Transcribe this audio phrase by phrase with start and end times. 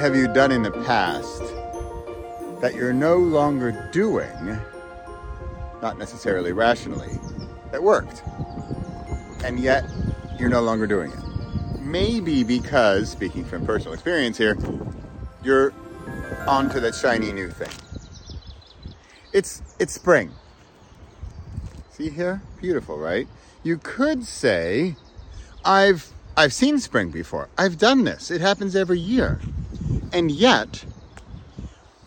[0.00, 1.42] have you done in the past
[2.62, 4.58] that you're no longer doing,
[5.82, 7.10] not necessarily rationally,
[7.70, 8.22] that worked?
[9.44, 9.84] And yet
[10.38, 11.80] you're no longer doing it.
[11.82, 14.56] Maybe because, speaking from personal experience here,
[15.44, 15.74] you're
[16.46, 17.68] onto that shiny new thing.
[19.34, 20.32] It's it's spring.
[21.90, 22.40] See here?
[22.58, 23.28] Beautiful, right?
[23.62, 24.96] You could say
[25.62, 27.50] I've I've seen spring before.
[27.58, 28.30] I've done this.
[28.30, 29.38] It happens every year.
[30.12, 30.86] And yet,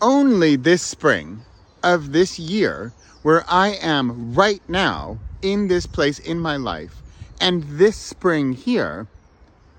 [0.00, 1.46] only this spring
[1.82, 7.02] of this year, where I am right now in this place in my life,
[7.40, 9.08] and this spring here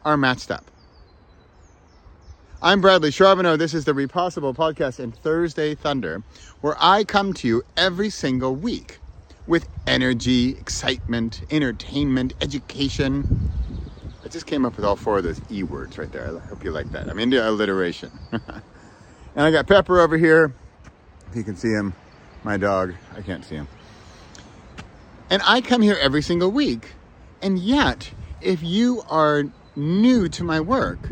[0.04, 0.72] are matched up.
[2.62, 3.58] I'm Bradley Charbonneau.
[3.58, 6.24] This is the Repossible podcast and Thursday Thunder,
[6.62, 9.00] where I come to you every single week
[9.48, 13.28] with energy, excitement, entertainment, education,
[14.26, 16.26] I just came up with all four of those E words right there.
[16.36, 17.08] I hope you like that.
[17.08, 18.12] I'm into alliteration.
[18.32, 18.42] and
[19.36, 20.52] I got Pepper over here.
[21.30, 21.94] If you can see him,
[22.44, 22.96] my dog.
[23.16, 23.68] I can't see him.
[25.30, 26.94] And I come here every single week.
[27.40, 28.10] And yet,
[28.42, 29.44] if you are
[29.76, 31.10] new to my work,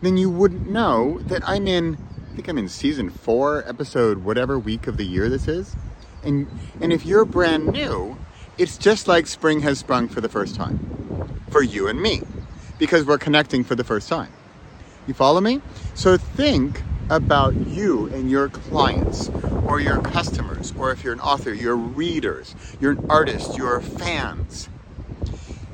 [0.00, 1.98] then you wouldn't know that I'm in,
[2.30, 5.74] I think I'm in season four, episode whatever week of the year this is.
[6.22, 6.46] And,
[6.80, 8.16] and if you're brand new,
[8.56, 12.22] it's just like spring has sprung for the first time for you and me
[12.82, 14.34] because we're connecting for the first time.
[15.06, 15.62] You follow me?
[15.94, 19.30] So think about you and your clients
[19.62, 24.70] or your customers, or if you're an author, your readers, you're an artist, your fans.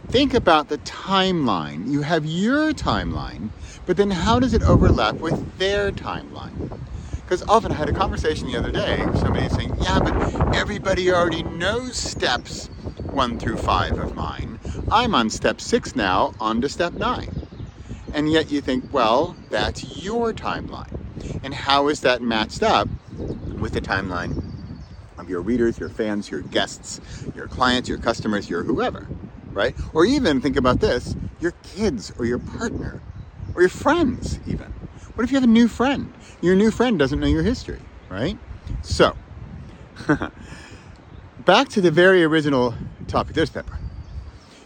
[0.09, 1.89] Think about the timeline.
[1.89, 3.53] You have your timeline,
[3.87, 6.59] but then how does it overlap with their timeline?
[7.25, 10.17] Because often I had a conversation the other day, with somebody saying, Yeah, but
[10.53, 12.71] everybody already knows steps
[13.11, 14.58] one through five of mine.
[14.91, 17.31] I'm on step six now, on to step nine.
[18.13, 20.93] And yet you think, well, that's your timeline.
[21.43, 22.89] And how is that matched up
[23.59, 24.39] with the timeline
[25.19, 27.01] of your readers, your fans, your guests,
[27.35, 29.07] your clients, your customers, your whoever,
[29.53, 29.75] right?
[29.95, 33.01] Or even think about this your kids or your partner
[33.55, 34.73] or your friends, even.
[35.15, 36.13] What if you have a new friend?
[36.41, 38.39] Your new friend doesn't know your history, right?
[38.83, 39.17] So,
[41.45, 42.75] back to the very original
[43.07, 43.35] topic.
[43.35, 43.79] There's Pepper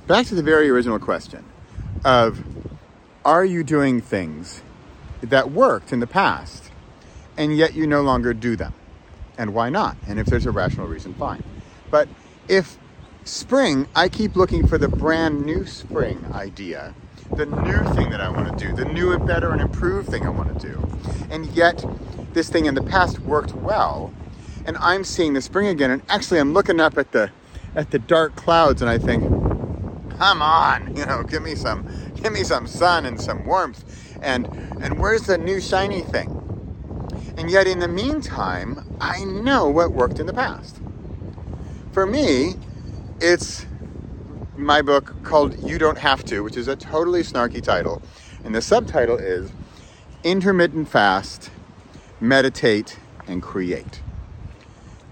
[0.06, 1.44] back to the very original question
[2.04, 2.42] of
[3.24, 4.62] are you doing things
[5.20, 6.70] that worked in the past
[7.36, 8.74] and yet you no longer do them?
[9.38, 9.96] And why not?
[10.06, 11.42] And if there's a rational reason, fine.
[11.90, 12.08] But
[12.48, 12.78] if
[13.24, 16.94] spring, I keep looking for the brand new spring idea,
[17.36, 20.26] the new thing that I want to do, the new and better and improved thing
[20.26, 20.90] I want to do.
[21.30, 21.84] And yet
[22.32, 24.12] this thing in the past worked well,
[24.66, 27.30] and I'm seeing the spring again, and actually I'm looking up at the
[27.74, 29.22] at the dark clouds and I think,
[30.22, 31.84] come on, you know, give me some,
[32.22, 33.84] give me some sun and some warmth.
[34.22, 34.48] And,
[34.80, 36.28] and where's the new shiny thing?
[37.36, 40.76] And yet in the meantime, I know what worked in the past.
[41.90, 42.54] For me,
[43.20, 43.66] it's
[44.56, 48.00] my book called You Don't Have to, which is a totally snarky title.
[48.44, 49.50] And the subtitle is
[50.22, 51.50] Intermittent Fast,
[52.20, 52.96] Meditate,
[53.26, 54.00] and Create.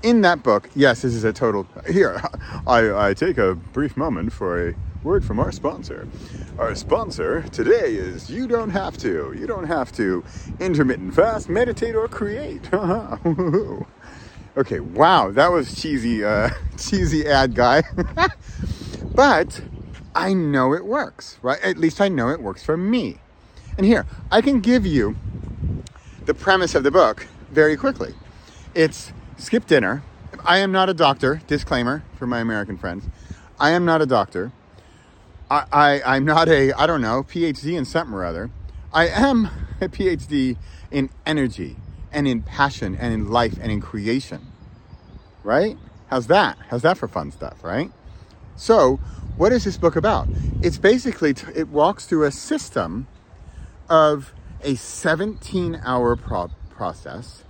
[0.05, 1.67] In that book, yes, this is a total.
[1.91, 2.23] Here,
[2.65, 6.07] I, I take a brief moment for a word from our sponsor.
[6.59, 9.35] Our sponsor today is You Don't Have to.
[9.37, 10.25] You don't have to
[10.59, 12.73] intermittent fast, meditate, or create.
[14.57, 17.83] okay, wow, that was cheesy, uh, cheesy ad guy.
[19.15, 19.63] but
[20.15, 21.61] I know it works, right?
[21.63, 23.19] At least I know it works for me.
[23.79, 25.17] And here, I can give you
[26.27, 28.15] the premise of the book very quickly.
[28.75, 30.03] It's skip dinner.
[30.45, 33.07] I am not a doctor, disclaimer for my American friends.
[33.59, 34.53] I am not a doctor.
[35.51, 38.51] I, I, I'm not a, I don't know, PhD in something or other.
[38.93, 39.51] I am
[39.81, 40.57] a PhD
[40.91, 41.79] in energy
[42.13, 44.53] and in passion and in life and in creation.
[45.45, 45.79] Right?
[46.09, 46.59] How's that?
[46.71, 47.91] How's that for fun stuff, right?
[48.57, 49.01] So,
[49.37, 50.29] what is this book about?
[50.63, 53.09] It's basically, it walks through a system
[53.89, 57.45] of a 17 hour pro- process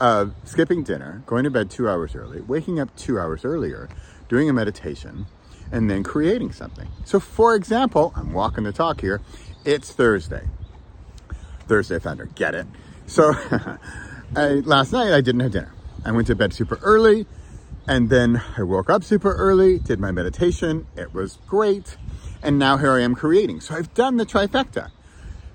[0.00, 3.88] of skipping dinner, going to bed two hours early, waking up two hours earlier,
[4.28, 5.26] doing a meditation,
[5.72, 6.88] and then creating something.
[7.04, 9.20] So, for example, I'm walking the talk here.
[9.64, 10.48] It's Thursday.
[11.66, 12.26] Thursday Thunder.
[12.34, 12.66] Get it?
[13.06, 13.32] So,
[14.36, 15.72] I, last night I didn't have dinner.
[16.04, 17.26] I went to bed super early,
[17.86, 20.86] and then I woke up super early, did my meditation.
[20.96, 21.96] It was great.
[22.42, 23.60] And now here I am creating.
[23.60, 24.90] So, I've done the trifecta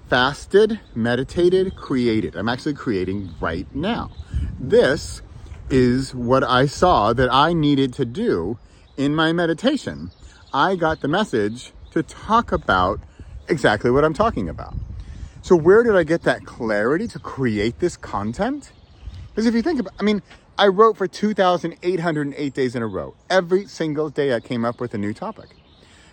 [0.09, 2.35] fasted, meditated, created.
[2.35, 4.11] I'm actually creating right now.
[4.59, 5.21] This
[5.69, 8.59] is what I saw that I needed to do
[8.97, 10.11] in my meditation,
[10.53, 12.99] I got the message to talk about
[13.47, 14.73] exactly what I'm talking about.
[15.41, 18.71] So, where did I get that clarity to create this content?
[19.29, 20.21] Because if you think about, I mean,
[20.57, 23.15] I wrote for 2,808 days in a row.
[23.29, 25.49] Every single day I came up with a new topic.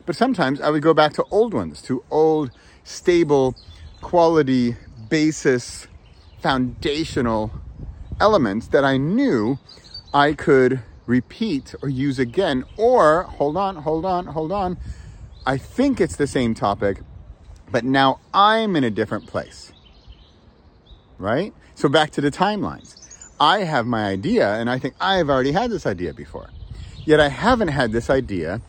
[0.04, 2.50] But sometimes I would go back to old ones, to old,
[2.82, 3.54] stable,
[4.00, 4.76] quality,
[5.08, 5.86] basis,
[6.40, 7.52] foundational
[8.20, 9.58] elements that I knew
[10.12, 12.64] I could repeat or use again.
[12.76, 14.78] Or, hold on, hold on, hold on.
[15.44, 16.98] I think it's the same topic,
[17.70, 19.72] but now I'm in a different place.
[21.18, 21.52] Right?
[21.74, 22.96] So back to the timelines.
[23.40, 26.50] I have my idea and I think I've already had this idea before.
[27.04, 28.60] Yet I haven't had this idea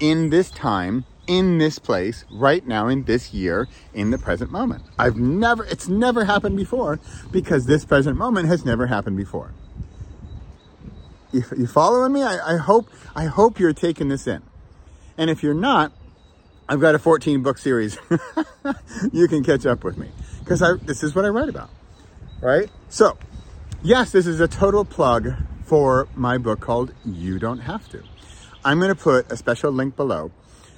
[0.00, 4.84] in this time, in this place, right now, in this year, in the present moment.
[4.98, 6.98] I've never, it's never happened before
[7.30, 9.52] because this present moment has never happened before.
[11.32, 12.22] You, you following me?
[12.22, 14.42] I, I hope, I hope you're taking this in.
[15.16, 15.92] And if you're not,
[16.68, 17.98] I've got a 14 book series.
[19.12, 21.70] you can catch up with me because this is what I write about,
[22.40, 22.70] right?
[22.88, 23.16] So
[23.84, 25.34] Yes, this is a total plug
[25.64, 28.04] for my book called You Don't Have to.
[28.64, 30.30] I'm going to put a special link below.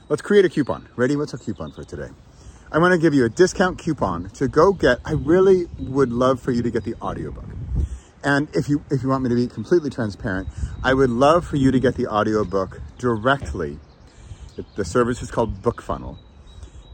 [0.08, 0.88] Let's create a coupon.
[0.96, 1.14] Ready?
[1.14, 2.08] What's a coupon for today?
[2.72, 5.00] I want to give you a discount coupon to go get.
[5.04, 7.44] I really would love for you to get the audiobook.
[8.24, 10.48] And if you if you want me to be completely transparent,
[10.82, 13.78] I would love for you to get the audiobook directly.
[14.76, 16.16] The service is called BookFunnel.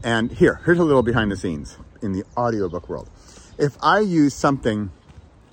[0.03, 3.09] And here, here's a little behind the scenes in the audiobook world.
[3.57, 4.91] If I use something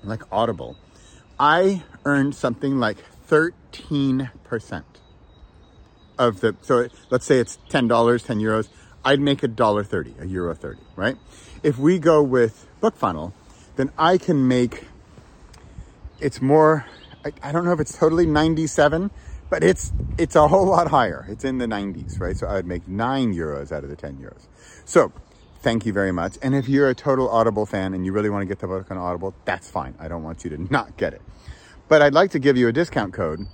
[0.02, 0.76] like Audible,
[1.38, 2.96] I earned something like
[3.28, 4.30] 13%
[6.18, 8.68] of the, so let's say it's $10, 10 euros,
[9.04, 11.16] I'd make a dollar 30, a euro 30, right?
[11.62, 13.32] If we go with BookFunnel,
[13.76, 14.84] then I can make,
[16.20, 16.84] it's more,
[17.24, 19.10] I, I don't know if it's totally 97,
[19.50, 21.26] but it's, it's a whole lot higher.
[21.28, 22.36] It's in the 90s, right?
[22.36, 24.46] So I'd make nine euros out of the 10 euros.
[24.84, 25.12] So
[25.60, 26.38] thank you very much.
[26.42, 28.90] And if you're a total Audible fan and you really want to get the book
[28.90, 29.94] on Audible, that's fine.
[29.98, 31.22] I don't want you to not get it.
[31.88, 33.46] But I'd like to give you a discount code.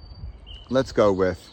[0.70, 1.50] Let's go with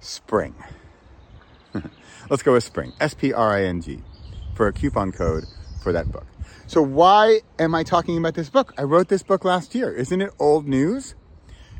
[0.00, 0.54] Spring.
[2.30, 4.02] Let's go with Spring, S P R I N G,
[4.54, 5.44] for a coupon code
[5.84, 6.26] for that book.
[6.66, 8.72] So, why am I talking about this book?
[8.76, 9.92] I wrote this book last year.
[9.92, 11.14] Isn't it old news?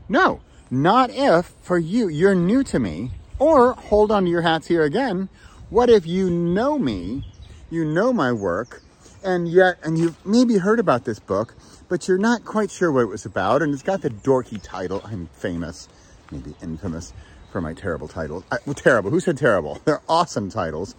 [0.09, 4.69] No, not if for you, you're new to me or hold on to your hats
[4.69, 5.29] here again.
[5.71, 7.27] What if you know me,
[7.71, 8.83] you know my work,
[9.25, 11.55] and yet, and you've maybe heard about this book,
[11.89, 15.01] but you're not quite sure what it was about, and it's got the dorky title.
[15.05, 15.89] I'm famous,
[16.31, 17.15] maybe infamous
[17.51, 18.45] for my terrible titles.
[18.53, 19.11] I, well, terrible.
[19.11, 19.81] Who said terrible?
[19.85, 20.95] They're awesome titles.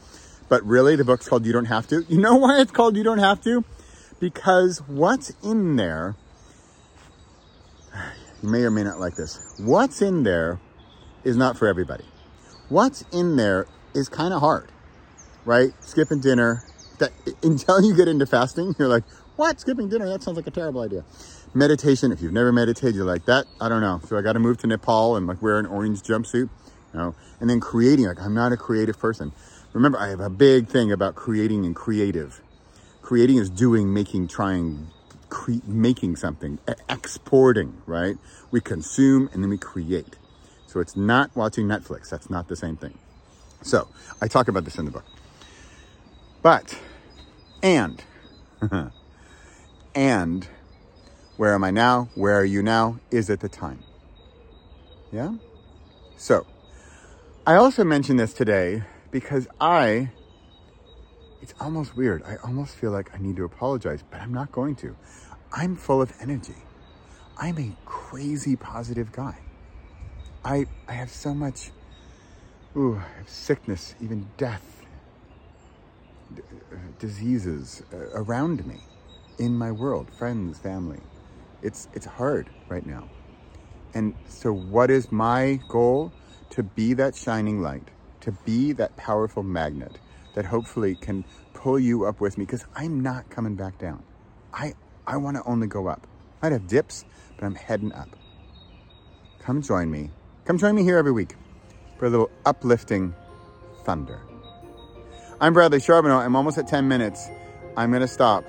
[0.47, 2.05] But really, the book's called You Don't Have to.
[2.07, 3.63] You know why it's called You Don't Have to?
[4.19, 6.15] Because what's in there,
[8.43, 10.59] you may or may not like this, what's in there
[11.23, 12.05] is not for everybody
[12.69, 14.71] what's in there is kind of hard,
[15.45, 15.71] right?
[15.81, 16.63] Skipping dinner.
[16.99, 17.11] That
[17.43, 19.03] until you get into fasting, you're like,
[19.35, 19.59] what?
[19.59, 20.07] Skipping dinner?
[20.07, 21.03] That sounds like a terrible idea.
[21.53, 22.11] Meditation.
[22.11, 23.45] If you've never meditated, you're like that.
[23.59, 24.01] I don't know.
[24.05, 26.49] So I got to move to Nepal and like wear an orange jumpsuit, you
[26.93, 27.15] know.
[27.39, 28.05] And then creating.
[28.05, 29.33] Like I'm not a creative person.
[29.75, 32.41] Remember, I have a big thing about creating and creative.
[33.01, 34.87] Creating is doing, making, trying,
[35.27, 37.81] cre- making something, exporting.
[37.85, 38.15] Right?
[38.51, 40.15] We consume and then we create.
[40.65, 42.09] So it's not watching Netflix.
[42.09, 42.97] That's not the same thing.
[43.63, 43.89] So
[44.21, 45.03] I talk about this in the book.
[46.41, 46.79] But,
[47.61, 48.01] and,
[49.95, 50.47] and,
[51.35, 52.07] where am I now?
[52.15, 52.99] Where are you now?
[53.11, 53.83] Is it the time.
[55.11, 55.33] Yeah?
[56.15, 56.45] So,
[57.45, 58.83] I also mentioned this today
[59.15, 60.09] because I,
[61.41, 62.21] it's almost weird.
[62.23, 64.97] I almost feel like I need to apologize, but I'm not going to.
[65.53, 66.57] I'm full of energy.
[67.37, 69.37] I'm a crazy positive guy.
[70.43, 71.71] I, I have so much,
[72.75, 74.85] ooh, sickness, even death,
[76.33, 76.41] d-
[76.73, 78.81] uh, diseases uh, around me,
[79.39, 80.99] in my world, friends, family.
[81.61, 83.07] It's, it's hard right now.
[83.93, 86.11] And so, what is my goal?
[86.49, 87.91] To be that shining light,
[88.21, 89.99] to be that powerful magnet
[90.33, 94.03] that hopefully can pull you up with me because I'm not coming back down.
[94.53, 94.73] I,
[95.07, 96.07] I want to only go up.
[96.41, 97.05] I'd have dips,
[97.35, 98.09] but I'm heading up.
[99.39, 100.11] Come join me
[100.45, 101.35] Come join me here every week
[101.97, 103.15] for a little uplifting
[103.83, 104.21] thunder.
[105.41, 106.19] I'm Bradley Charbonneau.
[106.19, 107.27] I'm almost at 10 minutes.
[107.75, 108.45] I'm going to stop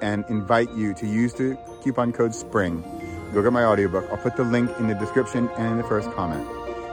[0.00, 2.82] and invite you to use the coupon code SPRING.
[3.34, 4.08] Go get my audiobook.
[4.12, 6.46] I'll put the link in the description and in the first comment.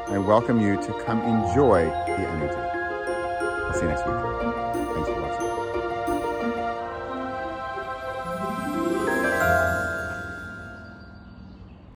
[0.10, 2.56] I welcome you to come enjoy the energy.
[2.56, 4.67] I'll see you next week.